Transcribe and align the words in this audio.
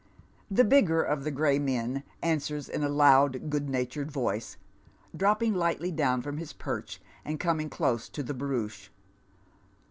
The 0.49 0.63
bigger 0.63 1.03
of 1.03 1.23
the 1.23 1.29
gray 1.29 1.59
men 1.59 2.01
answers 2.23 2.67
in 2.67 2.83
a 2.83 2.89
loud 2.89 3.51
good 3.51 3.69
natured 3.69 4.09
voice, 4.09 4.57
dropping 5.15 5.53
hghtiy 5.53 5.95
down 5.95 6.23
from 6.23 6.37
his 6.37 6.53
perch, 6.53 6.99
and 7.23 7.39
coming 7.39 7.69
close 7.69 8.09
to 8.09 8.23
the 8.23 8.33
barouche. 8.33 8.89